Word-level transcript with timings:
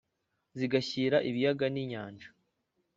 zigashyira 0.57 1.17
ibiyaga 1.29 1.65
ni 1.73 1.83
nyanja. 1.91 2.27